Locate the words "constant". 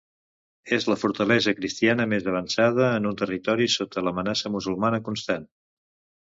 5.11-5.47